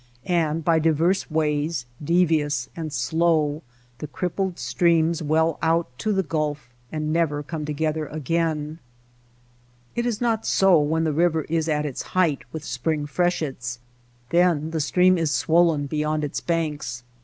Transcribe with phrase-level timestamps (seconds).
[0.25, 3.61] And by divers ways, devious and slow,
[3.99, 8.79] the crippled streams well out to the Gulf and never come together again.
[9.95, 13.77] It is not so when the river is at its height with spring freshets.
[14.31, 17.03] Then the stream is swollen beyond its banks.